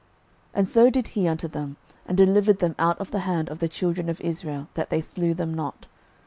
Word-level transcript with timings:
06:009:026 0.01 0.09
And 0.55 0.67
so 0.67 0.89
did 0.89 1.07
he 1.09 1.27
unto 1.27 1.47
them, 1.47 1.77
and 2.07 2.17
delivered 2.17 2.57
them 2.57 2.73
out 2.79 2.97
of 2.99 3.11
the 3.11 3.19
hand 3.19 3.49
of 3.49 3.59
the 3.59 3.67
children 3.67 4.09
of 4.09 4.19
Israel, 4.21 4.67
that 4.73 4.89
they 4.89 4.99
slew 4.99 5.35
them 5.35 5.53
not. 5.53 5.85